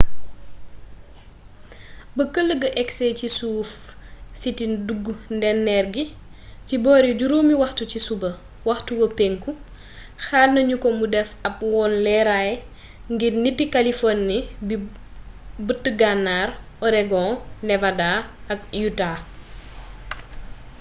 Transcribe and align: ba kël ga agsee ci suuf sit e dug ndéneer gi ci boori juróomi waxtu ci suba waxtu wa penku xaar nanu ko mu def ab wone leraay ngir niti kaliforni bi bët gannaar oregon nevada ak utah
ba 2.15 2.23
kël 2.33 2.49
ga 2.61 2.69
agsee 2.81 3.13
ci 3.19 3.27
suuf 3.37 3.69
sit 4.39 4.57
e 4.65 4.67
dug 4.87 5.03
ndéneer 5.37 5.85
gi 5.93 6.05
ci 6.67 6.75
boori 6.83 7.11
juróomi 7.19 7.53
waxtu 7.61 7.83
ci 7.91 7.99
suba 8.07 8.29
waxtu 8.69 8.91
wa 9.01 9.07
penku 9.19 9.51
xaar 10.25 10.47
nanu 10.55 10.75
ko 10.83 10.87
mu 10.97 11.05
def 11.15 11.29
ab 11.47 11.55
wone 11.73 11.97
leraay 12.05 12.51
ngir 13.13 13.33
niti 13.43 13.65
kaliforni 13.75 14.37
bi 14.67 14.75
bët 15.67 15.83
gannaar 15.99 16.49
oregon 16.85 17.31
nevada 17.67 18.09
ak 18.53 18.59
utah 18.87 19.17